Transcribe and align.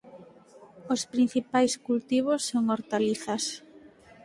Os 0.93 1.01
principais 1.13 1.73
cultivos 1.87 2.41
son 2.49 2.63
hortalizas. 2.71 3.43